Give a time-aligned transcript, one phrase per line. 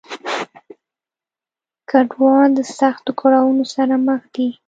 [1.89, 4.47] کډوال د سختو کړاونو سره مخ دي.